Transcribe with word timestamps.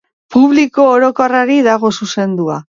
Publiko 0.35 0.85
orokorrari 0.93 1.59
dago 1.69 1.93
zuzendua. 1.99 2.59